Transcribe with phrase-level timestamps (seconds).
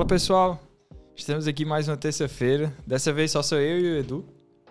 [0.00, 0.58] Fala pessoal,
[1.14, 2.72] estamos aqui mais uma terça-feira.
[2.86, 4.24] Dessa vez só sou eu e o Edu.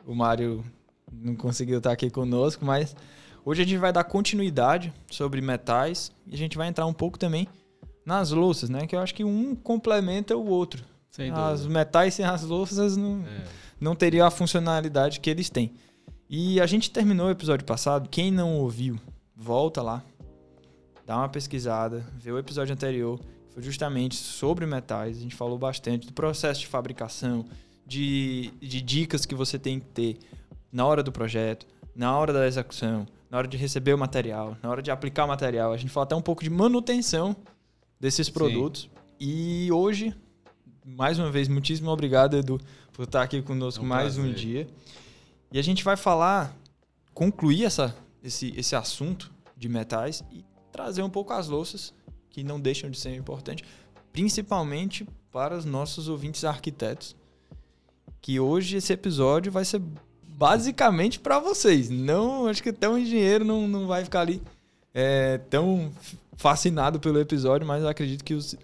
[0.03, 0.65] O Mário
[1.13, 2.95] não conseguiu estar aqui conosco, mas
[3.45, 7.19] hoje a gente vai dar continuidade sobre metais e a gente vai entrar um pouco
[7.19, 7.47] também
[8.03, 8.87] nas louças, né?
[8.87, 10.83] Que eu acho que um complementa o outro.
[11.11, 13.43] Sem as metais sem as louças não, É.
[13.79, 15.75] não teriam a funcionalidade que eles têm.
[16.27, 18.09] E a gente terminou o episódio passado.
[18.09, 18.99] Quem não ouviu,
[19.35, 20.03] volta lá,
[21.05, 23.19] dá uma pesquisada, vê o episódio anterior.
[23.59, 25.17] Foi justamente sobre metais.
[25.17, 27.45] A gente falou bastante do processo de fabricação,
[27.85, 30.17] de, de dicas que você tem que ter
[30.71, 34.69] na hora do projeto, na hora da execução, na hora de receber o material, na
[34.69, 35.73] hora de aplicar o material.
[35.73, 37.35] A gente falou até um pouco de manutenção
[37.99, 38.89] desses produtos.
[39.19, 40.15] E hoje,
[40.85, 42.61] mais uma vez, muitíssimo obrigado, Edu,
[42.93, 44.39] por estar aqui conosco É um mais um prazer.
[44.39, 44.67] dia.
[45.51, 46.55] E a gente vai falar,
[47.13, 51.93] concluir essa, esse, esse assunto de metais e trazer um pouco as louças,
[52.29, 53.67] que não deixam de ser importantes,
[54.11, 57.15] principalmente para os nossos ouvintes arquitetos.
[58.21, 59.81] Que hoje esse episódio vai ser
[60.27, 61.89] basicamente para vocês.
[61.89, 64.41] Não, acho que até um engenheiro não, não vai ficar ali
[64.93, 65.91] é, tão
[66.35, 68.55] fascinado pelo episódio, mas acredito que os,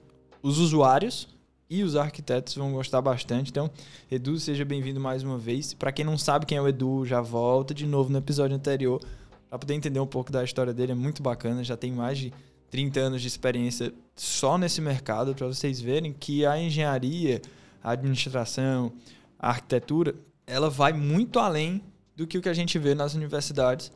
[0.41, 1.27] os usuários
[1.69, 3.49] e os arquitetos vão gostar bastante.
[3.49, 3.69] Então,
[4.09, 5.73] Edu, seja bem-vindo mais uma vez.
[5.73, 9.01] Para quem não sabe quem é o Edu, já volta de novo no episódio anterior
[9.49, 10.91] para poder entender um pouco da história dele.
[10.91, 12.33] É muito bacana, já tem mais de
[12.75, 17.41] 30 anos de experiência só nesse mercado para vocês verem que a engenharia,
[17.81, 18.91] a administração,
[19.39, 20.13] a arquitetura,
[20.45, 21.81] ela vai muito além
[22.17, 23.93] do que o que a gente vê nas universidades.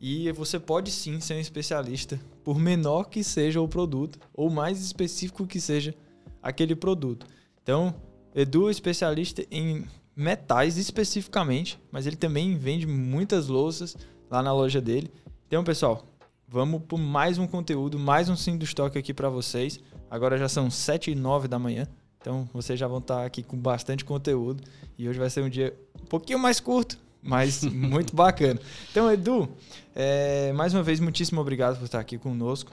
[0.00, 4.80] E você pode sim ser um especialista, por menor que seja o produto, ou mais
[4.80, 5.92] específico que seja
[6.40, 7.26] aquele produto.
[7.64, 7.96] Então,
[8.32, 13.96] Edu é especialista em metais especificamente, mas ele também vende muitas louças
[14.30, 15.10] lá na loja dele.
[15.48, 16.06] Então, pessoal,
[16.48, 19.80] vamos por mais um conteúdo, mais um sim do estoque aqui para vocês.
[20.10, 21.86] Agora já são 7 e 9 da manhã,
[22.20, 24.62] então vocês já vão estar aqui com bastante conteúdo.
[24.98, 28.60] E hoje vai ser um dia um pouquinho mais curto, mas muito bacana.
[28.90, 29.48] Então, Edu,
[29.94, 32.70] é, mais uma vez, muitíssimo obrigado por estar aqui conosco.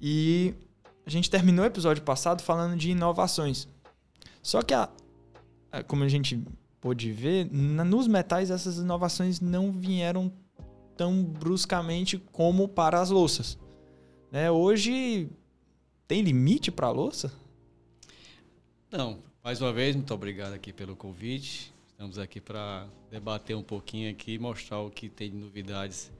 [0.00, 0.54] E
[1.04, 3.66] a gente terminou o episódio passado falando de inovações.
[4.42, 4.88] Só que, a,
[5.72, 6.40] a- como a gente
[6.80, 10.30] pôde ver, na- nos metais essas inovações não vieram
[10.98, 13.56] tão bruscamente como para as louças.
[14.32, 14.50] Né?
[14.50, 15.30] Hoje,
[16.08, 17.32] tem limite para a louça?
[18.90, 21.72] Não, mais uma vez, muito obrigado aqui pelo convite.
[21.86, 26.10] Estamos aqui para debater um pouquinho aqui e mostrar o que tem de novidades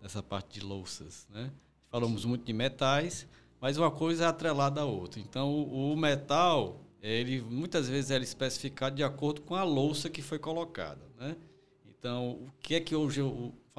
[0.00, 1.50] nessa parte de louças, né?
[1.90, 3.26] Falamos muito de metais,
[3.60, 5.20] mas uma coisa é atrelada à outra.
[5.20, 10.38] Então, o, metal, ele muitas vezes é especificado de acordo com a louça que foi
[10.38, 11.36] colocada, né?
[11.84, 13.20] Então, o que é que hoje,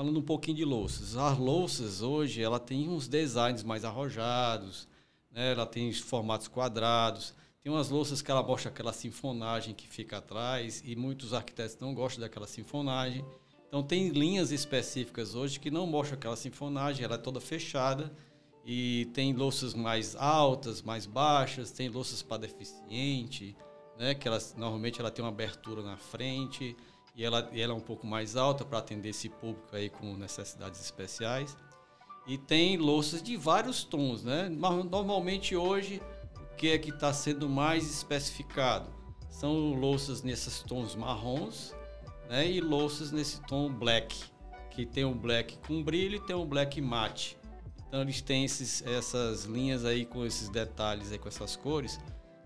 [0.01, 4.87] falando um pouquinho de louças, as louças hoje, ela tem uns designs mais arrojados,
[5.29, 5.51] né?
[5.51, 10.81] Ela tem formatos quadrados, tem umas louças que ela mostra aquela sinfonagem que fica atrás
[10.83, 13.23] e muitos arquitetos não gostam daquela sinfonagem.
[13.67, 18.11] Então tem linhas específicas hoje que não mostram aquela sinfonagem, ela é toda fechada
[18.65, 23.55] e tem louças mais altas, mais baixas, tem louças para deficiente,
[23.99, 26.75] né, que elas normalmente ela tem uma abertura na frente
[27.21, 30.15] e ela, e ela é um pouco mais alta para atender esse público aí com
[30.15, 31.55] necessidades especiais.
[32.25, 34.49] E tem louças de vários tons, né?
[34.49, 36.01] Mas normalmente hoje
[36.35, 38.89] o que é que está sendo mais especificado?
[39.29, 41.75] São louças nesses tons marrons,
[42.27, 42.49] né?
[42.49, 44.23] E louças nesse tom black,
[44.71, 47.37] que tem o black com brilho e tem o black mate.
[47.87, 51.99] Então eles têm esses, essas linhas aí com esses detalhes aí com essas cores,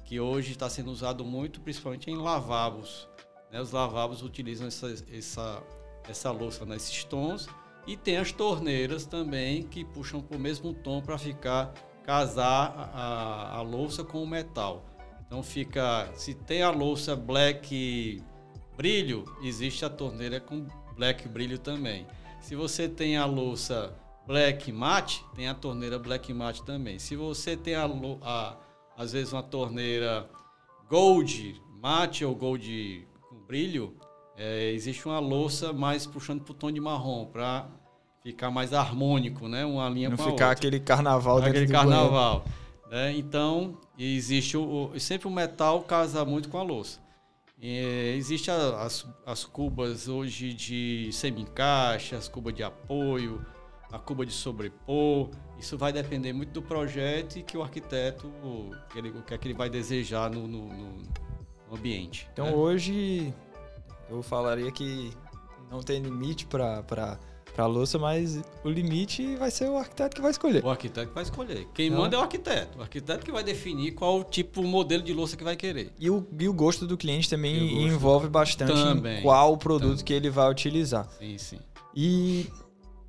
[0.04, 3.08] que hoje está sendo usado muito, principalmente em lavabos.
[3.56, 3.62] Né?
[3.62, 5.64] Os lavabos utilizam essa, essa,
[6.10, 7.48] essa louça nesses tons
[7.88, 11.74] e tem as torneiras também que puxam para o mesmo tom para ficar
[12.04, 14.86] casar a, a, louça com o metal.
[15.26, 18.22] Então fica, se tem a louça black
[18.76, 22.06] brilho, existe a torneira com black brilho também.
[22.42, 23.96] Se você tem a louça
[24.28, 27.00] black matte, tem a torneira black matte também.
[27.00, 27.90] Se você tem a,
[28.22, 28.58] a
[28.98, 30.30] às vezes uma torneira
[30.90, 33.08] gold matte ou gold
[33.46, 33.96] brilho,
[34.38, 37.68] é, existe uma louça mais puxando para o tom de marrom para
[38.24, 39.64] ficar mais harmônico, né?
[39.66, 40.52] Uma linha Não com a ficar outra.
[40.52, 42.44] aquele carnaval dentro Aquele carnaval.
[42.90, 43.14] né?
[43.16, 47.00] Então, existe o, o- sempre o metal casa muito com a louça.
[47.62, 53.46] E, existe a- as, as cubas hoje de semi-encaixe, as cubas de apoio,
[53.92, 55.30] a cuba de sobrepor.
[55.58, 58.30] Isso vai depender muito do projeto e que o arquiteto,
[58.96, 61.04] ele- o que é que ele vai desejar no- no- no
[61.76, 62.28] ambiente.
[62.34, 62.54] Então né?
[62.54, 63.34] hoje
[64.10, 65.12] eu falaria que
[65.70, 66.84] não tem limite para
[67.56, 70.62] para louça, mas o limite vai ser o arquiteto que vai escolher.
[70.62, 71.66] O arquiteto que vai escolher.
[71.74, 72.78] Quem Então- manda é o arquiteto.
[72.78, 75.94] O arquiteto que vai definir qual tipo, modelo de louça que vai querer.
[75.98, 79.22] E o, e o gosto do cliente também envolve bastante Também.
[79.22, 81.08] qual produto que ele vai utilizar.
[81.18, 81.60] Sim, sim.
[81.96, 82.48] E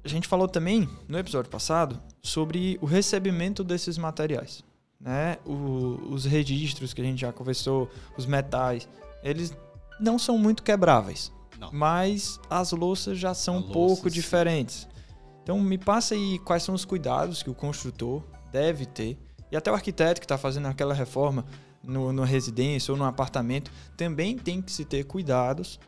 [0.05, 4.63] a gente falou também no episódio passado sobre o recebimento desses materiais,
[5.01, 5.39] né?
[5.45, 8.89] O- os registros que a gente já conversou, os metais,
[9.23, 9.55] eles
[10.01, 11.71] não são muito quebráveis, Não.
[11.73, 14.15] mas as louças já são A um louça, pouco sim.
[14.15, 14.89] diferentes.
[15.43, 19.17] Então me passa aí quais são os cuidados que o construtor deve ter
[19.51, 21.45] e até o arquiteto que está fazendo aquela reforma
[21.85, 25.79] no, no residência ou no apartamento também tem que se ter cuidados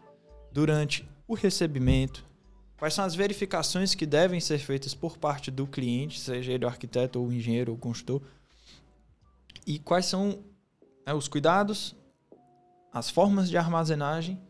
[0.52, 2.26] durante o recebimento,
[2.78, 6.68] Quais são as verificações que devem ser feitas por parte do cliente, seja ele o
[6.68, 8.22] arquiteto ou o engenheiro ou o construtor?
[9.68, 10.42] E quais são
[11.06, 11.94] né, os cuidados,
[12.90, 14.40] as formas de armazenagem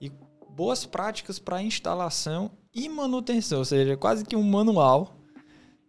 [0.00, 0.08] e
[0.50, 5.16] boas práticas para instalação e manutenção, ou seja, quase que um manual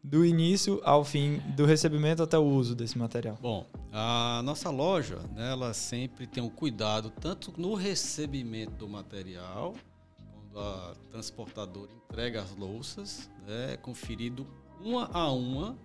[0.04, 3.38] do início ao fim, do recebimento até o uso desse material.
[3.40, 9.76] Bom, a nossa loja, né, ela sempre tem um cuidado tanto no recebimento do material,
[10.18, 14.48] quando a transportadora entrega as louças, né, é conferido
[14.82, 15.78] uma a uma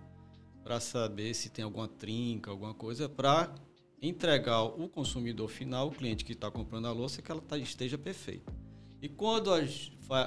[0.65, 3.53] para saber se tem alguma trinca, alguma coisa, para
[4.01, 7.99] entregar o consumidor final, o cliente que está comprando a louça, que ela tá- esteja
[7.99, 8.51] perfeita.
[8.99, 9.61] E quando a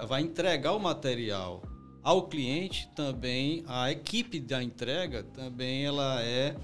[0.06, 1.60] vai entregar o material
[2.04, 6.56] ao cliente, também a equipe da entrega também ela é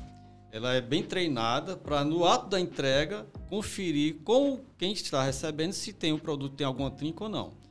[0.52, 5.92] ela é bem treinada para no ato da entrega conferir com quem está recebendo se
[5.92, 7.63] tem o produto tem alguma trinca ou não.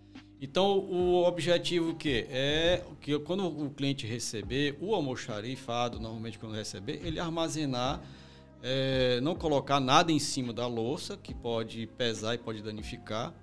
[0.44, 7.00] Então o objetivo que é que quando o cliente receber o almoxarifado, normalmente quando receber,
[7.02, 8.02] ele armazenar
[8.62, 13.34] é, não colocar nada em cima da louça que pode pesar e pode danificar.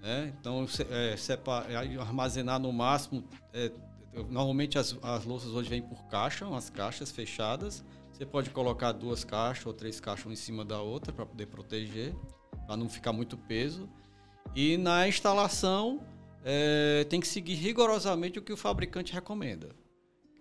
[0.00, 0.32] né?
[0.40, 3.24] Então, é, separ- é, armazenar no máximo.
[3.52, 3.72] é,
[4.30, 7.84] normalmente as, as louças hoje vêm por caixa, umas caixas fechadas.
[8.12, 11.46] Você pode colocar duas caixas ou três caixas uma em cima da outra para poder
[11.46, 12.14] proteger,
[12.68, 13.88] para não ficar muito peso.
[14.54, 16.00] E na instalação
[16.48, 19.74] é, tem que seguir rigorosamente o que o fabricante recomenda.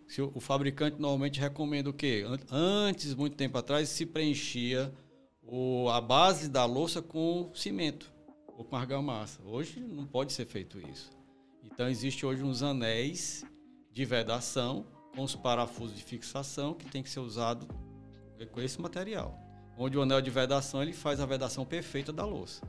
[0.08, 2.24] Se o, o fabricante normalmente recomenda o quê?
[2.28, 4.94] An- Antes, muito tempo atrás, se preenchia
[5.42, 8.14] o- a base da louça com cimento
[8.56, 9.42] ou com argamassa.
[9.44, 11.10] Hoje não pode ser feito isso.
[11.64, 13.44] Então existe hoje uns anéis
[13.92, 14.86] de vedação
[15.16, 17.68] com os parafusos de fixação que tem que ser usado
[18.52, 19.40] com esse material.
[19.76, 22.62] Onde o anel de vedação ele faz a vedação perfeita da louça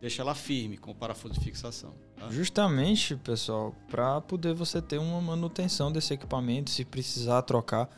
[0.00, 1.94] deixa ela firme com o parafuso de fixação.
[2.16, 2.28] tá?
[2.30, 7.88] Justamente, pessoal, para poder você ter uma manutenção desse equipamento, se precisar trocar,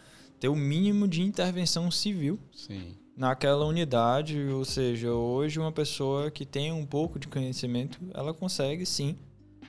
[0.41, 2.97] ter o mínimo de intervenção civil Sim.
[3.17, 8.85] naquela unidade, ou seja, hoje uma pessoa que tem um pouco de conhecimento, ela consegue
[8.85, 9.17] sim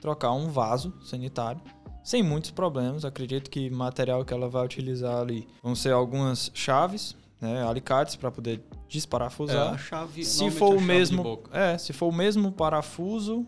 [0.00, 1.62] trocar um vaso sanitário
[2.02, 3.04] sem muitos problemas.
[3.04, 8.30] Acredito que material que ela vai utilizar ali vão ser algumas chaves, né, alicates para
[8.30, 9.74] poder É, desparafusar.
[9.74, 13.46] a chave, se for a o mesmo, é, se for o mesmo parafuso,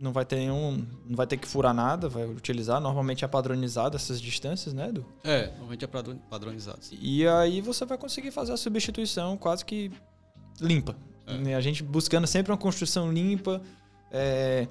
[0.00, 2.80] não vai ter nenhum, não vai ter que furar nada, vai utilizar.
[2.80, 5.06] Normalmente é padronizado essas distâncias, né, Edu?
[5.24, 6.78] É, normalmente é padron- padronizado.
[6.84, 6.98] sim.
[7.00, 9.90] E aí você vai conseguir fazer a substituição quase que
[10.60, 10.96] limpa.
[11.26, 11.38] É.
[11.38, 11.54] Né?
[11.54, 13.62] A gente buscando sempre uma construção limpa,
[14.10, 14.66] é,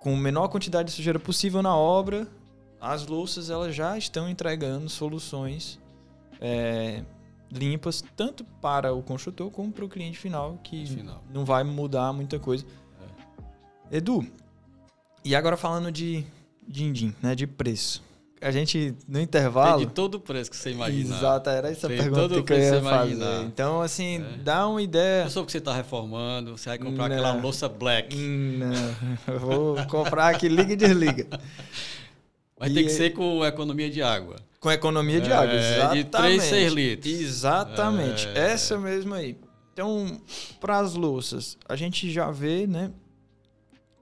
[0.00, 2.26] com a menor quantidade de sujeira possível na obra.
[2.80, 5.78] As louças elas já estão entregando soluções
[6.40, 7.04] é,
[7.54, 11.22] limpas, tanto para o construtor como para o cliente final, que Final.
[11.32, 12.64] não vai mudar muita coisa.
[13.90, 14.26] Edu,
[15.24, 16.24] e agora falando de
[16.66, 18.02] din-din, né, de preço.
[18.40, 19.78] A gente, no intervalo...
[19.78, 21.16] Tem de todo o preço que você imaginar.
[21.16, 22.78] Exato, era essa Tem pergunta que eu ia fazer.
[22.80, 23.44] imaginar.
[23.44, 24.36] Então, assim, É.
[24.38, 25.24] dá uma ideia.
[25.24, 27.16] Eu soube que você está reformando, você vai comprar Não.
[27.16, 28.16] aquela louça black.
[28.16, 31.26] Não, eu vou comprar aqui, liga e desliga.
[32.58, 34.34] Vai E ter que ser com economia de água.
[34.62, 36.10] Com economia de É, água, de exatamente.
[36.10, 37.12] três, seis litros.
[37.12, 38.38] Exatamente, É.
[38.52, 39.36] essa mesmo aí.
[39.74, 40.20] Então,
[40.60, 42.90] para as louças, a gente já vê, né,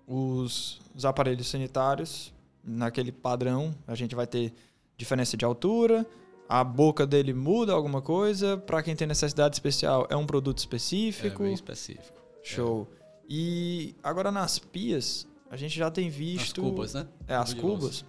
[0.07, 3.75] os, os aparelhos sanitários naquele padrão.
[3.87, 4.53] A gente vai ter
[4.97, 6.07] diferença de altura,
[6.49, 8.57] a boca dele muda alguma coisa.
[8.57, 11.43] Para quem tem necessidade especial, é um produto É específico.
[11.43, 12.19] bem específico.
[12.43, 12.89] Show.
[13.29, 16.61] E agora nas pias, a gente já tem As visto.
[16.61, 17.07] cubas, né?
[17.29, 18.05] É, as de cubas.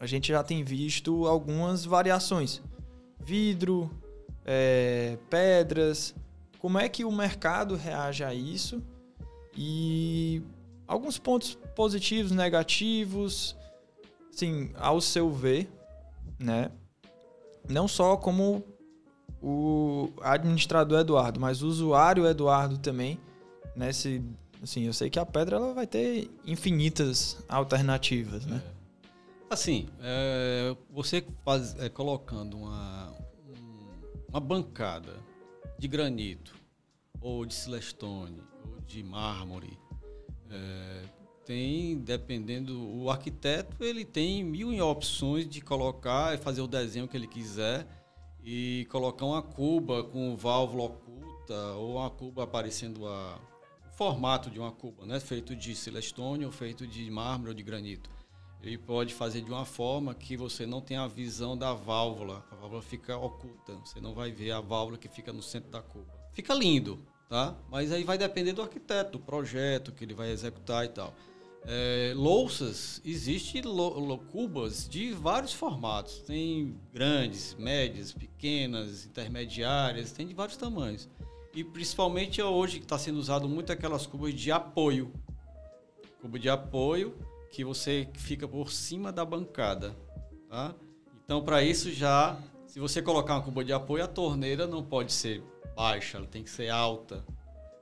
[0.00, 2.62] A gente já tem visto algumas variações.
[3.20, 3.90] Vidro,
[4.44, 6.14] é, pedras.
[6.58, 8.82] Como é que o mercado reage a isso?
[9.56, 10.40] E
[10.86, 13.56] alguns pontos positivos, negativos,
[14.32, 15.68] assim, ao seu ver,
[16.38, 16.70] né?
[17.68, 18.64] Não só como
[19.42, 23.18] o administrador Eduardo, mas o usuário Eduardo também,
[23.74, 23.92] né?
[23.92, 24.22] Se,
[24.62, 28.62] assim, eu sei que a pedra ela vai ter infinitas alternativas, né?
[29.50, 33.14] Assim, é, você faz, é, colocando uma,
[34.28, 35.14] uma bancada
[35.78, 36.54] de granito,
[37.20, 39.78] ou de silestone, ou de mármore,
[40.50, 41.02] é,
[41.46, 47.16] tem, dependendo, o arquiteto ele tem mil opções de colocar e fazer o desenho que
[47.16, 47.86] ele quiser
[48.44, 53.40] e colocar uma cuba com válvula oculta ou uma cuba aparecendo a,
[53.90, 55.18] o formato de uma cuba, né?
[55.20, 58.17] feito de silestone ou feito de mármore ou de granito.
[58.62, 62.56] Ele pode fazer de uma forma que você não tenha a visão da válvula, a
[62.56, 66.12] válvula fica oculta, você não vai ver a válvula que fica no centro da cuba.
[66.32, 66.98] Fica lindo,
[67.28, 67.56] tá?
[67.70, 71.14] Mas aí vai depender do arquiteto, do projeto que ele vai executar e tal.
[71.64, 73.62] É, louças, existem
[74.32, 76.20] cubas de vários formatos.
[76.20, 81.08] Tem grandes, médias, pequenas, intermediárias, tem de vários tamanhos.
[81.54, 85.12] E principalmente hoje que está sendo usado muito aquelas cubas de apoio.
[86.20, 87.14] Cuba de apoio
[87.50, 89.94] que você fica por cima da bancada.
[90.48, 90.74] Tá?
[91.24, 95.12] Então, para isso já, se você colocar uma cuba de apoio, a torneira não pode
[95.12, 95.42] ser
[95.76, 97.24] baixa, ela tem que ser alta.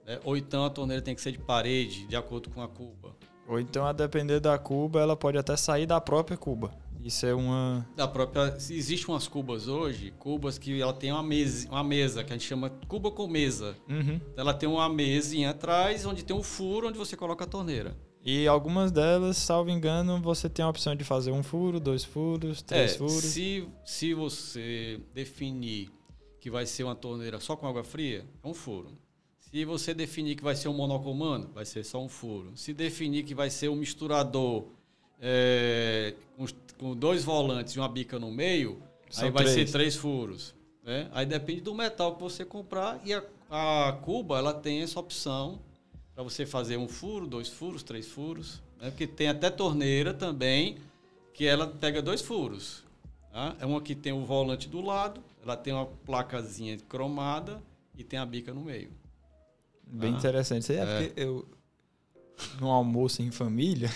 [0.05, 0.19] Né?
[0.25, 3.17] Ou então a torneira tem que ser de parede, de acordo com a cuba.
[3.49, 6.73] Ou então, a depender da cuba, ela pode até sair da própria cuba.
[7.01, 7.87] Isso é uma.
[7.95, 8.57] Da própria.
[8.57, 12.49] Existem umas cubas hoje, cubas que ela tem uma mesa, uma mesa que a gente
[12.49, 13.77] chama cuba com mesa.
[13.89, 14.21] Uhum.
[14.37, 17.97] Ela tem uma mesinha atrás, onde tem um furo onde você coloca a torneira.
[18.27, 22.61] E algumas delas, salvo engano, você tem a opção de fazer um furo, dois furos,
[22.61, 23.23] três é, furos.
[23.23, 25.93] Se, se você definir
[26.41, 28.99] que vai ser uma torneira só com água fria, é um furo.
[29.39, 32.51] Se você definir que vai ser um monocomando, vai ser só um furo.
[32.57, 34.67] Se definir que vai ser um misturador
[35.21, 36.47] é, com,
[36.79, 39.69] com, dois volantes e uma bica no meio, São aí vai três.
[39.69, 40.53] ser três furos.
[40.83, 41.09] Né?
[41.13, 45.61] Aí depende do metal que você comprar e a, a Cuba ela tem essa opção
[46.17, 48.63] para você fazer um furo, dois furos, três furos.
[48.81, 48.89] Né?
[48.89, 50.79] Porque tem até torneira também,
[51.35, 52.83] que ela pega dois furos.
[53.31, 53.55] Tá?
[53.61, 57.63] É uma que tem o volante do lado, ela tem uma placazinha cromada
[57.95, 58.91] e tem a bica no meio.
[59.87, 60.63] Bem ah, interessante.
[60.63, 61.47] Isso aí é, é porque eu,
[62.59, 63.91] no almoço em família,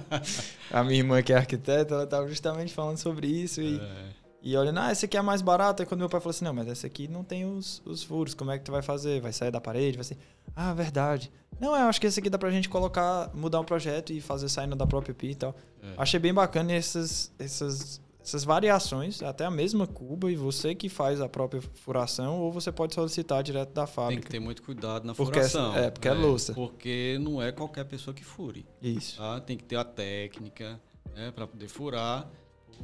[0.72, 3.76] a minha irmã que é arquiteta, ela estava justamente falando sobre isso e...
[3.76, 5.82] É e olhando, ah, essa aqui é mais barata.
[5.82, 8.34] E quando meu pai falou assim, não, mas essa aqui não tem os, os furos,
[8.34, 9.20] como é que tu vai fazer?
[9.20, 9.96] Vai sair da parede?
[9.96, 10.16] Vai ser.
[10.56, 11.30] Ah, verdade.
[11.60, 14.48] Não, eu acho que esse aqui dá pra gente colocar, mudar o projeto e fazer
[14.48, 15.54] saindo da própria pia e tal.
[15.82, 15.94] É.
[15.98, 21.20] Achei bem bacana essas, essas, essas variações, até a mesma cuba, e você que faz
[21.20, 24.22] a própria furação, ou você pode solicitar direto da fábrica.
[24.22, 25.76] Tem que ter muito cuidado na porque furação.
[25.76, 26.54] É, porque é, é louça.
[26.54, 28.66] Porque não é qualquer pessoa que fure.
[28.80, 29.18] Isso.
[29.18, 29.38] Tá?
[29.40, 30.80] Tem que ter a técnica
[31.14, 32.26] né, para poder furar.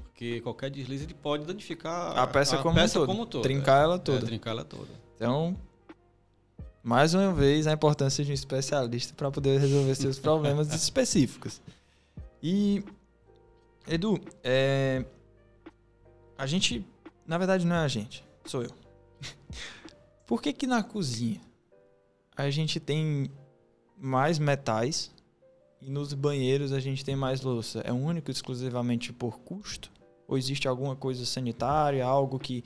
[0.04, 3.98] Porque qualquer deslize ele pode danificar a peça, a como, peça um como Trincar ela
[3.98, 4.18] toda.
[4.18, 4.88] É, trincar ela toda.
[5.14, 5.56] Então,
[6.82, 11.60] mais uma vez, a importância de um especialista para poder resolver seus problemas específicos.
[12.42, 12.84] E,
[13.88, 15.04] Edu, é,
[16.38, 16.86] a gente,
[17.26, 18.70] na verdade, não é a gente, sou eu.
[20.26, 21.40] Por que que na cozinha
[22.36, 23.30] a gente tem
[23.96, 25.10] mais metais
[25.80, 27.80] e nos banheiros a gente tem mais louça.
[27.80, 29.90] É único exclusivamente por custo?
[30.26, 32.64] Ou existe alguma coisa sanitária, algo que,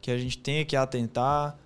[0.00, 1.58] que a gente tenha que atentar?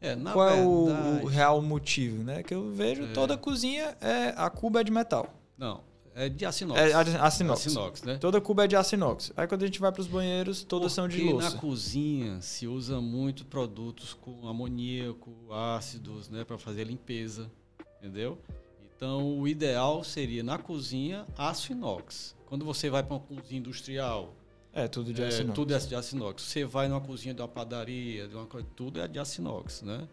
[0.00, 1.20] É, Qual verdade...
[1.20, 2.42] é o, real motivo, né?
[2.42, 3.12] Que eu vejo é.
[3.12, 5.32] toda cozinha é a cuba é de metal.
[5.56, 5.82] Não,
[6.14, 6.80] é de aço inox.
[6.80, 7.66] É aço inox.
[7.66, 8.18] inox né?
[8.18, 9.32] Toda cuba é de aço inox.
[9.36, 11.50] Aí quando a gente vai para os banheiros, todas Porque são de louça.
[11.50, 17.50] na cozinha se usa muito produtos com amoníaco, ácidos, né, para fazer limpeza,
[17.98, 18.38] entendeu?
[19.02, 22.36] Então, o ideal seria na cozinha aço inox.
[22.46, 24.32] Quando você vai para uma cozinha industrial,
[24.72, 25.56] é tudo de aço é, inox.
[25.56, 26.42] Tudo é de aço inox.
[26.44, 29.82] Você vai numa cozinha de uma padaria, de uma coisa, tudo é de aço inox,
[29.82, 30.06] né?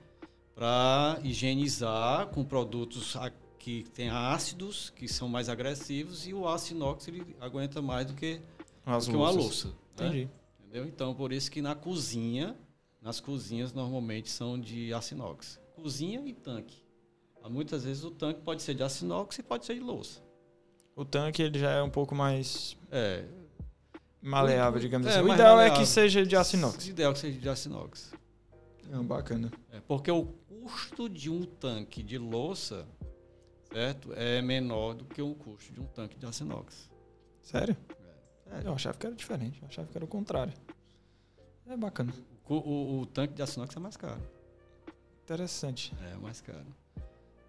[0.56, 3.16] Para higienizar com produtos
[3.60, 8.16] que têm ácidos, que são mais agressivos, e o aço inox ele aguenta mais do
[8.16, 8.42] que,
[8.88, 9.68] do que uma louça.
[9.68, 9.74] Né?
[9.94, 10.26] Entendi.
[10.26, 10.30] Né?
[10.62, 10.86] Entendeu?
[10.88, 12.58] Então, por isso que na cozinha,
[13.00, 15.60] nas cozinhas normalmente são de aço inox.
[15.76, 16.89] Cozinha e tanque.
[17.48, 20.22] Muitas vezes o tanque pode ser de aço inox e pode ser de louça.
[20.96, 23.26] O tanque ele já é um pouco mais é,
[24.22, 25.20] maleável, digamos é, assim.
[25.22, 25.76] O ideal maleável.
[25.76, 26.86] é que seja de aço inox.
[26.86, 28.14] O ideal é que seja de aço inox.
[28.92, 29.52] É, bacana.
[29.72, 32.88] É, porque o custo de um tanque de louça,
[33.72, 36.90] certo, é menor do que o custo de um tanque de aço inox.
[37.42, 37.78] Sério?
[38.48, 38.68] É.
[38.68, 39.62] Eu achava que era diferente.
[39.62, 40.54] Eu achava que era o contrário.
[41.66, 42.14] É bacana.
[42.48, 44.22] O, o, o tanque de aço inox é mais caro.
[45.24, 45.94] Interessante.
[46.12, 46.66] É mais caro.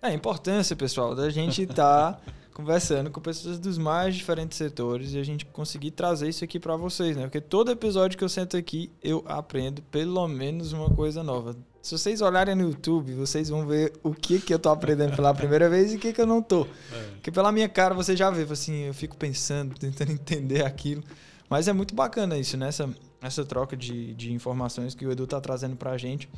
[0.02, 2.21] É a importância, pessoal, da gente estar tá
[2.54, 6.76] conversando com pessoas dos mais diferentes setores e a gente conseguir trazer isso aqui para
[6.76, 7.25] vocês, né?
[7.25, 11.57] Porque todo episódio que eu sento aqui, eu aprendo pelo menos uma coisa nova.
[11.83, 15.35] Se vocês olharem no YouTube, vocês vão ver o que, que eu tô aprendendo pela
[15.35, 16.66] primeira vez e o que, que eu não tô.
[16.92, 17.02] É.
[17.12, 21.02] Porque pela minha cara você já vê, assim, eu fico pensando, tentando entender aquilo.
[21.49, 22.69] Mas é muito bacana isso, né?
[22.69, 22.88] Essa,
[23.21, 26.28] essa troca de, de informações que o Edu tá trazendo pra gente.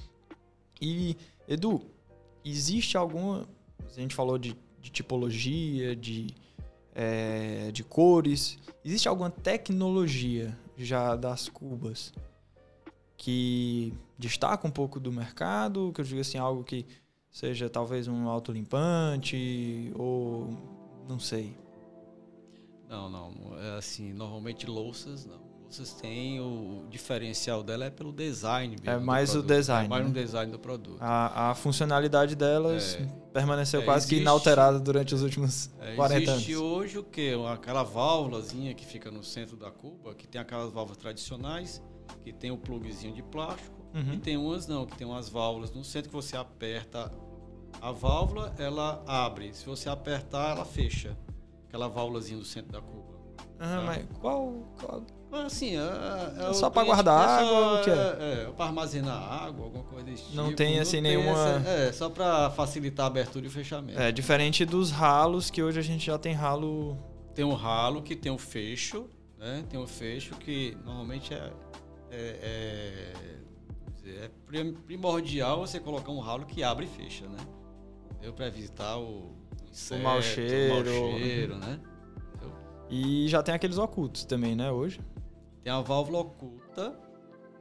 [0.81, 1.17] E,
[1.49, 1.83] Edu,
[2.45, 3.47] existe alguma.
[3.85, 6.29] A gente falou de, de tipologia, de,
[6.95, 8.59] é, de cores.
[8.85, 12.13] Existe alguma tecnologia já das cubas
[13.17, 15.93] que destaca um pouco do mercado?
[15.95, 16.87] Que eu digo assim, algo que
[17.31, 20.49] seja talvez um autolimpante ou
[21.09, 21.57] não sei.
[22.89, 23.59] Não, não.
[23.59, 25.52] É assim, normalmente louças não.
[25.73, 28.77] Louças tem o, diferencial dela é pelo design.
[28.85, 29.87] é mais o design.
[29.87, 30.11] É mais né?
[30.11, 30.99] um design do produto.
[31.01, 35.95] A, a funcionalidade delas é, permaneceu é, quase existe, que inalterada durante os últimos é,
[35.95, 36.43] 40 existe anos.
[36.43, 37.33] Existe hoje o quê?
[37.51, 41.83] Aquela válvulazinha que fica no centro da cuba, que tem aquelas válvulas tradicionais,
[42.23, 44.13] que tem o plugzinho de plástico, uhum.
[44.13, 47.11] e tem umas não, que tem umas válvulas no centro que você aperta
[47.81, 49.55] a válvula, ela abre.
[49.55, 51.17] Se você apertar, ela fecha
[51.67, 53.13] aquela válvulazinha do centro da cuba.
[53.59, 55.03] Ah, mas qual, qual...
[55.33, 57.81] Assim, é, é, é só para guardar é água?
[57.81, 57.95] o que é?
[57.95, 60.57] É, é para armazenar água, alguma coisa desse Não tipo.
[60.57, 61.35] tem assim não nenhuma.
[61.35, 63.99] Tem essa, é, só para facilitar a abertura e o fechamento.
[63.99, 66.99] É, diferente dos ralos, que hoje a gente já tem ralo.
[67.35, 69.09] Tem um ralo que tem um fecho,
[69.39, 69.65] né?
[69.71, 71.51] Tem um fecho que normalmente é.
[72.11, 73.13] É,
[74.05, 74.31] é, é
[74.85, 77.39] primordial você colocar um ralo que abre e fecha, né?
[78.21, 79.35] Deu para evitar o
[79.71, 81.81] inseto, o mau cheiro, o mau cheiro né?
[82.91, 85.01] E já tem aqueles ocultos também, né, hoje?
[85.63, 86.99] Tem a válvula oculta,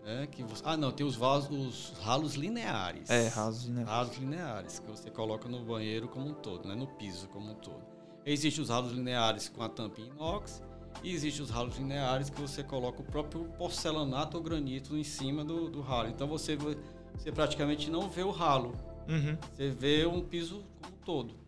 [0.03, 3.09] né, que você, ah, não, tem os, vasos, os ralos lineares.
[3.09, 3.89] É, ralos lineares.
[3.89, 7.55] Ralos lineares, que você coloca no banheiro como um todo, né, no piso como um
[7.55, 7.83] todo.
[8.25, 10.63] Existem os ralos lineares com a tampa inox
[11.03, 15.43] e existem os ralos lineares que você coloca o próprio porcelanato ou granito em cima
[15.43, 16.09] do, do ralo.
[16.09, 18.75] Então você, você praticamente não vê o ralo.
[19.07, 19.37] Uhum.
[19.51, 21.41] Você vê um piso como um todo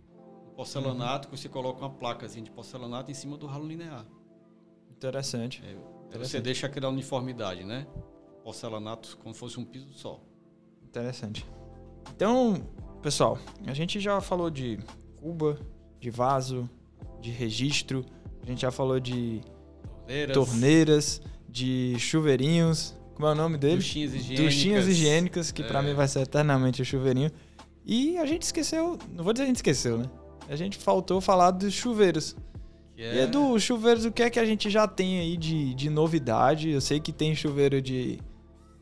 [0.55, 1.33] porcelanato, uhum.
[1.33, 4.05] que você coloca uma placazinha de porcelanato em cima do ralo linear.
[4.91, 5.63] Interessante.
[5.65, 5.92] É, Interessante.
[6.19, 7.87] Você deixa aquela uniformidade, né?
[8.43, 10.19] Porcelanato como se fosse um piso só.
[10.83, 11.45] Interessante.
[12.15, 12.67] Então,
[13.01, 14.79] pessoal, a gente já falou de
[15.15, 15.59] cuba,
[15.99, 16.69] de vaso,
[17.21, 18.05] de registro,
[18.41, 19.41] a gente já falou de
[20.05, 22.95] torneiras, torneiras de chuveirinhos.
[23.15, 23.77] Como é o nome dele?
[23.77, 24.45] Duchinhas higiênicas.
[24.45, 25.67] Duchinhas higiênicas, que é.
[25.67, 27.31] para mim vai ser eternamente o chuveirinho.
[27.85, 30.05] E a gente esqueceu, não vou dizer a gente esqueceu, né?
[30.47, 32.35] a gente faltou falar dos chuveiros.
[32.97, 33.23] Yeah.
[33.23, 36.69] E do chuveiros, o que é que a gente já tem aí de, de novidade?
[36.69, 38.19] Eu sei que tem chuveiro de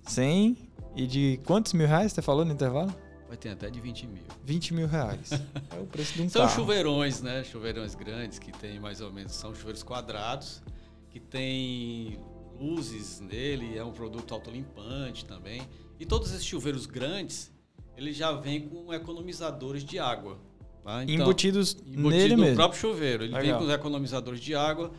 [0.04, 0.58] 100
[0.96, 2.94] e de quantos mil reais você falou no intervalo?
[3.28, 4.24] Vai ter até de 20 mil.
[4.44, 5.32] 20 mil reais.
[5.72, 6.54] é o preço de um São carro.
[6.54, 7.44] chuveirões, né?
[7.46, 10.62] Chuveirões grandes que tem mais ou menos, são chuveiros quadrados,
[11.10, 12.20] que tem
[12.60, 15.62] luzes nele, é um produto autolimpante também.
[15.98, 17.50] E todos esses chuveiros grandes,
[17.96, 20.38] eles já vêm com economizadores de água.
[20.84, 21.04] Tá?
[21.04, 22.56] Então, embutidos embutido nele no mesmo.
[22.56, 23.24] próprio chuveiro.
[23.24, 23.44] Ele Legal.
[23.44, 24.92] vem com os economizadores de água.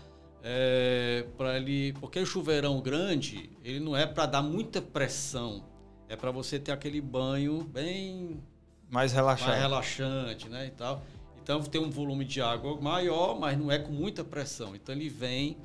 [0.45, 5.65] É, para ele, porque o chuveirão grande, ele não é para dar muita pressão,
[6.09, 8.43] é para você ter aquele banho bem
[8.91, 11.03] mais relaxante, mais relaxante, né, e tal.
[11.43, 14.75] Então tem um volume de água maior, mas não é com muita pressão.
[14.77, 15.57] Então ele vem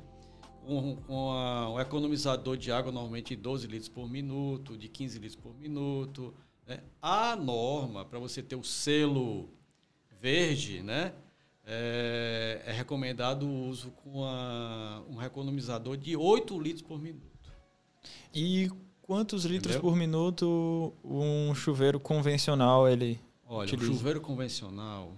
[0.64, 5.18] com, com a, um economizador de água normalmente de 12 litros por minuto, de 15
[5.18, 6.34] litros por minuto.
[6.66, 6.80] Né?
[7.02, 9.50] A norma para você ter o selo
[10.20, 11.12] verde, né?
[11.64, 17.52] É, é recomendado o uso com a, um economizador de 8 litros por minuto.
[18.34, 18.70] E
[19.02, 19.90] quantos litros Entendeu?
[19.90, 23.90] por minuto um chuveiro convencional ele Olha, utiliza?
[23.90, 25.12] o chuveiro convencional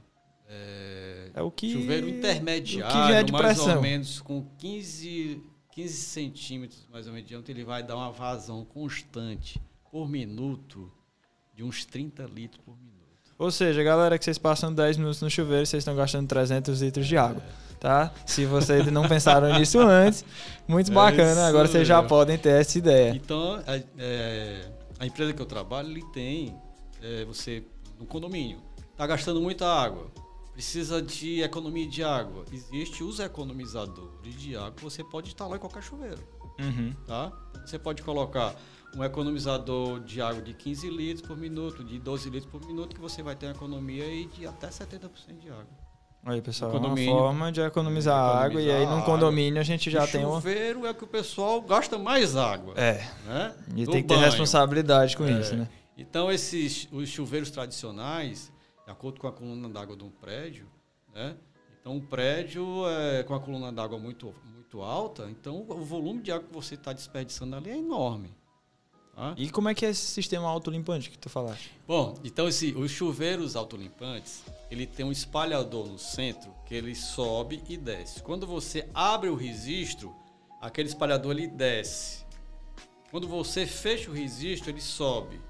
[0.49, 3.77] é, é o que chuveiro intermediário, que mais pressão.
[3.77, 5.41] ou menos com 15,
[5.73, 9.61] 15 centímetros mais ou menos de diâmetro, ele vai dar uma vazão constante
[9.91, 10.91] por minuto
[11.55, 12.90] de uns 30 litros por minuto.
[13.41, 17.07] Ou seja, galera, que vocês passam 10 minutos no chuveiro, vocês estão gastando 300 litros
[17.07, 17.43] de água,
[17.81, 18.13] tá?
[18.27, 20.23] Se vocês não pensaram nisso antes,
[20.69, 21.47] muito é bacana.
[21.47, 23.13] Agora vocês já podem ter essa ideia.
[23.17, 26.55] Então, a, é, a empresa que eu trabalho, ele tem
[27.03, 27.65] é, você
[27.99, 28.59] no condomínio,
[28.93, 30.09] está gastando muita água,
[30.53, 32.45] precisa de economia de água.
[32.53, 36.23] Existem os economizadores de água você pode instalar em qualquer chuveiro,
[36.59, 36.93] uhum.
[37.07, 37.33] tá?
[37.65, 38.55] Você pode colocar
[38.97, 43.01] um economizador de água de 15 litros por minuto, de 12 litros por minuto, que
[43.01, 45.91] você vai ter uma economia aí de até 70% de água.
[46.23, 49.91] Aí, pessoal, é uma forma de economizar, economizar água e aí num condomínio a gente
[49.91, 50.35] já tem um...
[50.35, 52.75] chuveiro é que o pessoal gasta mais água.
[52.77, 53.09] É.
[53.25, 53.55] Né?
[53.75, 55.41] E Do tem que ter responsabilidade com é.
[55.41, 55.67] isso, né?
[55.97, 58.53] Então, esses os chuveiros tradicionais,
[58.85, 60.67] de acordo com a coluna d'água de um prédio,
[61.15, 61.37] né?
[61.81, 66.31] Então, um prédio é, com a coluna d'água muito, muito alta, então o volume de
[66.31, 68.35] água que você está desperdiçando ali é enorme.
[69.37, 71.71] E como é que é esse sistema autolimpante que tu falaste?
[71.87, 77.63] Bom, então esse, os chuveiros autolimpantes, ele tem um espalhador no centro que ele sobe
[77.69, 78.23] e desce.
[78.23, 80.15] Quando você abre o registro,
[80.61, 82.25] aquele espalhador ele desce.
[83.11, 85.41] Quando você fecha o registro, ele sobe.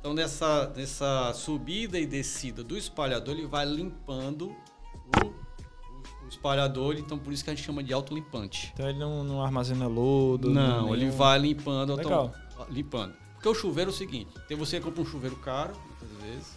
[0.00, 7.16] Então nessa, nessa subida e descida do espalhador, ele vai limpando o, o, espalhador, então
[7.18, 8.70] por isso que a gente chama de autolimpante.
[8.74, 10.50] Então ele não, não armazena lodo?
[10.50, 12.12] Não, nenhum- ele vai limpando, Legal.
[12.24, 13.14] autom- limpando.
[13.34, 16.48] Porque o chuveiro é o seguinte, tem você compra um chuveiro caro, muitas vezes,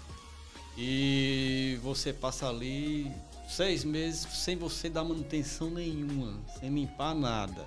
[0.78, 3.12] e você passa ali
[3.50, 7.66] seis meses sem você dar manutenção nenhuma, sem limpar nada.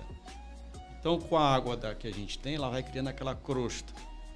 [0.99, 3.91] Então com a água da que a gente tem, ela vai criando aquela crosta.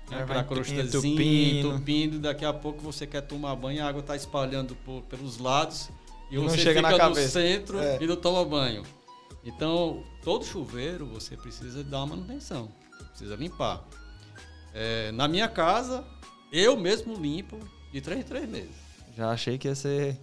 [0.10, 0.22] né?
[0.24, 1.68] Aquela crostazinha, entupindo.
[1.70, 5.38] entupindo, e daqui a pouco você quer tomar banho, a água está espalhando por- pelos
[5.38, 5.90] lados
[6.30, 7.40] e Não você chega na fica no cabeça.
[7.40, 7.98] centro É.
[8.02, 8.84] e não toma banho.
[9.44, 12.68] Então, todo chuveiro você precisa dar uma manutenção,
[13.16, 13.82] precisa limpar.
[14.74, 16.04] É, na minha casa,
[16.52, 17.58] eu mesmo limpo
[17.94, 18.76] de 3 em 3 meses.
[19.16, 20.20] Já achei que ia ser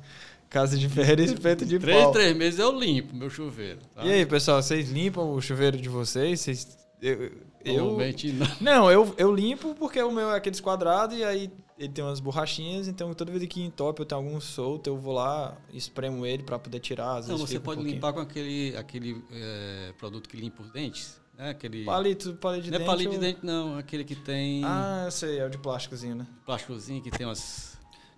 [0.51, 2.13] casa de ferreiro e espeto de 3 em pau.
[2.13, 3.81] 3 meses eu limpo meu chuveiro.
[3.95, 4.05] Tá?
[4.05, 6.41] E aí, pessoal, vocês limpam o chuveiro de vocês?
[6.41, 6.79] Vocês...
[7.01, 7.33] Eu...
[7.65, 8.47] eu- não.
[8.61, 12.21] Não, eu, eu limpo porque o meu é aqueles quadrados e aí ele tem umas
[12.21, 16.43] borrachinhas, então toda vez que entope eu tenho algum solto, eu vou lá, espremo ele
[16.43, 17.17] pra poder tirar.
[17.17, 17.95] Às Não, você um pode pouquinho.
[17.95, 21.22] limpar com aquele, aquele é, produto que limpa os dentes.
[21.43, 21.51] Né?
[21.51, 22.87] Aquele, Palito, palito de não é dente.
[22.91, 23.77] palito de eu- dente, não.
[23.79, 26.27] Aquele que tem Ah, eu sei, é o de plásticozinho, né?
[26.47, 27.73] plásticozinho que tem umas.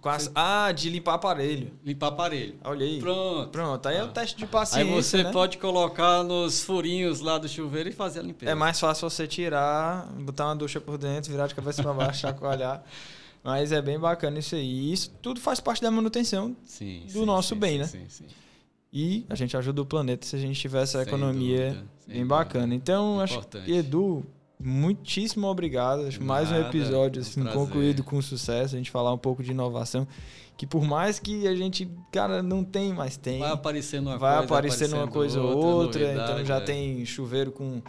[0.06, 1.72] As- Ah, de limpar aparelho.
[1.82, 2.56] Limpar aparelho.
[2.62, 2.98] Olha aí.
[3.00, 3.48] Pronto.
[3.48, 4.08] Pronto, aí é o Ah.
[4.08, 5.32] teste de Aí paciência, você né?
[5.32, 8.52] pode colocar nos furinhos lá do chuveiro e fazer a limpeza.
[8.52, 12.20] É mais fácil você tirar, botar uma ducha por dentro, virar de cabeça pra baixo,
[12.20, 12.84] chacoalhar.
[13.42, 14.92] Mas é bem bacana isso aí.
[14.92, 16.54] Isso tudo faz parte da manutenção.
[16.64, 17.84] sim, do sim, nosso sim, bem, né?
[17.86, 18.26] Sim, sim.
[18.94, 22.24] E a gente ajuda o planeta se a gente tiver essa Sem economia dúvida, bem
[22.24, 22.72] bacana.
[22.72, 23.64] Então, acho Importante.
[23.64, 24.24] que, Edu,
[24.56, 26.06] muitíssimo obrigado.
[26.06, 27.60] Acho mais um episódio um assim, prazer.
[27.60, 28.76] concluído com sucesso.
[28.76, 30.06] A gente falar um pouco de inovação.
[30.56, 33.40] Que por mais que a gente, cara, não tem, mas tem.
[33.40, 36.12] Vai aparecendo uma vai coisa, aparecendo uma coisa ou outra.
[36.12, 36.60] então novidade, já é.
[36.60, 37.82] tem chuveiro com,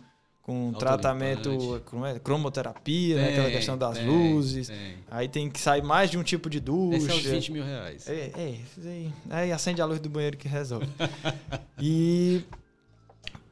[0.45, 2.19] com tratamento, como é?
[2.19, 3.29] cromoterapia, né?
[3.29, 4.67] aquela Tem, questão das tem, luzes.
[4.67, 4.97] tem.
[5.09, 6.97] Aí tem que sair mais de um tipo de ducha.
[6.97, 8.07] Esse é os 20 mil reais.
[8.07, 9.51] É, é, isso aí.
[9.51, 10.87] Acende a luz do banheiro que resolve.
[11.81, 12.43] e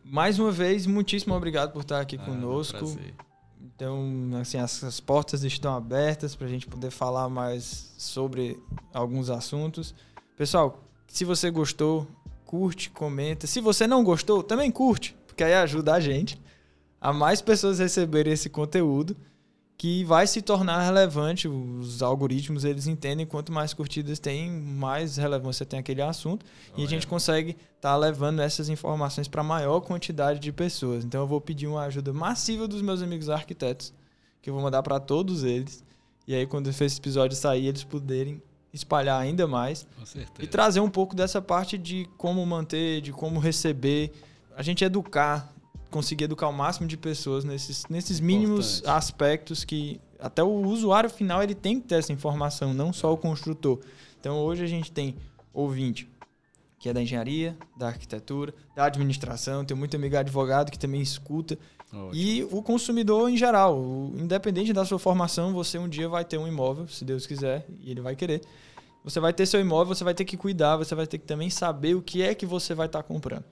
[0.05, 2.77] mais uma vez, muitíssimo obrigado por estar aqui Ah, conosco.
[2.77, 3.15] prazer.
[3.75, 8.59] Então, assim, as, as portas estão abertas para a gente poder falar mais sobre
[8.93, 9.95] alguns assuntos.
[10.37, 12.07] Pessoal, se você gostou,
[12.45, 13.47] curte, comenta.
[13.47, 16.39] Se você não gostou, também curte, porque aí ajuda a gente
[17.03, 19.13] a mais pessoas receberem esse conteúdo
[19.77, 21.49] que vai se tornar relevante.
[21.49, 26.45] Os algoritmos, eles entendem quanto mais curtidas tem, mais relevância tem aquele assunto.
[26.77, 31.03] E a gente consegue estar levando essas informações para a maior quantidade de pessoas.
[31.03, 33.93] Então eu vou pedir uma ajuda massiva dos meus amigos arquitetos,
[34.41, 35.83] que eu vou mandar para todos eles.
[36.25, 40.41] E aí, quando esse episódio sair, eles poderem espalhar ainda mais Com certeza.
[40.41, 44.13] e trazer um pouco dessa parte de como manter, de como receber,
[44.55, 45.53] a gente educar,
[45.93, 48.97] conseguir educar o máximo de pessoas nesses, nesses mínimos Importante.
[48.97, 53.17] aspectos que até o usuário final ele tem que ter essa informação, não só o
[53.17, 53.79] construtor.
[54.19, 55.15] Então hoje a gente tem
[55.53, 56.09] ouvinte
[56.79, 61.57] que é da engenharia, da arquitetura, da administração, tem muito amigo advogado que também escuta
[61.93, 62.09] Ótimo.
[62.13, 66.37] e o consumidor em geral, o- independente da sua formação, você um dia vai ter
[66.37, 68.41] um imóvel, se Deus quiser, e ele vai querer.
[69.05, 71.49] Você vai ter seu imóvel, você vai ter que cuidar, você vai ter que também
[71.49, 73.45] saber o que é que você vai estar comprando.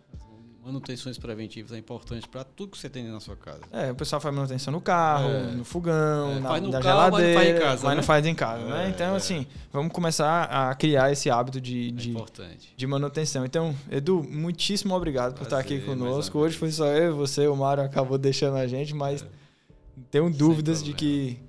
[0.64, 3.62] Manutenções preventivas é importante para tudo que você tem na sua casa.
[3.72, 5.52] É, o pessoal faz manutenção no carro, É.
[5.54, 7.90] no fogão, É, na, faz no na carro, mas não faz em geladeira, casa, mas
[7.96, 8.04] não né?
[8.04, 8.90] faz em casa, É, né?
[8.94, 9.18] Então, é.
[9.18, 12.16] assim, vamos começar a criar esse hábito de, É de,
[12.78, 13.44] de manutenção.
[13.44, 16.38] Então, Edu, muitíssimo obrigado por estar aqui Prazer, conosco.
[16.38, 19.26] Hoje foi só eu e você, o Mário acabou deixando a gente, mas É.
[20.12, 21.40] tenho dúvidas de que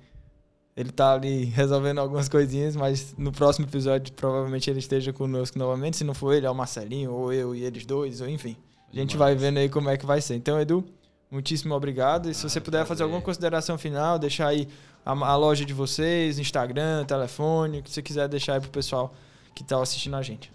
[0.75, 5.97] ele tá ali resolvendo algumas coisinhas, mas no próximo episódio provavelmente ele esteja conosco novamente.
[5.97, 8.57] Se não for ele, é o Marcelinho, ou eu e eles dois, ou enfim.
[8.93, 10.35] A gente vai vendo aí como é que vai ser.
[10.35, 10.85] Então, Edu,
[11.31, 12.29] muitíssimo obrigado.
[12.29, 14.67] E se Ah, você puder fazer alguma consideração final, deixar aí
[15.05, 19.13] a, a loja de vocês, Instagram, telefone, o que você quiser deixar aí pro pessoal
[19.55, 20.51] que tá assistindo a gente.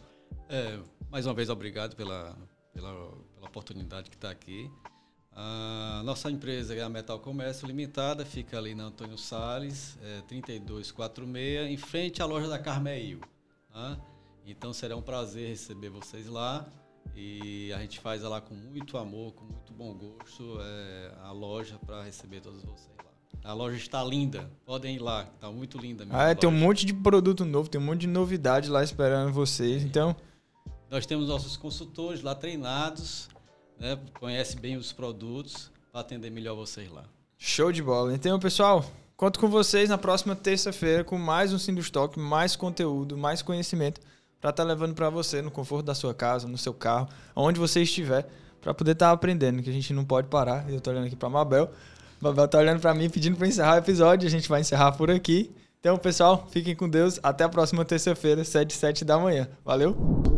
[0.48, 0.78] É,
[1.10, 2.36] mais uma vez, obrigado pela,
[2.72, 2.92] pela,
[3.34, 4.70] pela oportunidade que está aqui.
[5.40, 11.70] A nossa empresa é a Metal Comércio Limitada, fica ali na Antônio Salles, é, 3246,
[11.70, 13.20] em frente à loja da Carmeil.
[13.72, 13.96] Tá?
[14.44, 16.66] Então será um prazer receber vocês lá.
[17.20, 21.76] E a gente faz lá com muito amor, com muito bom gosto, é, a loja
[21.84, 23.50] para receber todos vocês lá.
[23.50, 26.16] A loja está linda, podem ir lá, está muito linda mesmo.
[26.16, 29.32] Ah, a tem um monte de produto novo, tem um monte de novidade lá esperando
[29.32, 29.82] vocês.
[29.82, 30.14] Então,
[30.88, 33.28] Nós temos nossos consultores lá treinados,
[33.80, 37.04] né, conhecem bem os produtos para atender melhor vocês lá.
[37.36, 38.14] show de bola.
[38.14, 43.42] Então, pessoal, conto com vocês na próxima terça-feira com mais um Sindustock, mais conteúdo, mais
[43.42, 44.00] conhecimento
[44.40, 47.58] para estar tá levando para você no conforto da sua casa, no seu carro, onde
[47.58, 48.28] você estiver,
[48.60, 50.68] para poder estar tá aprendendo, que a gente não pode parar.
[50.68, 51.70] Eu estou olhando aqui para Mabel.
[52.20, 55.10] Mabel está olhando para mim pedindo para encerrar o episódio, a gente vai encerrar por
[55.10, 55.50] aqui.
[55.80, 57.20] Então, pessoal, fiquem com Deus.
[57.22, 59.48] Até a próxima terça-feira, 7 7 da manhã.
[59.64, 60.37] Valeu!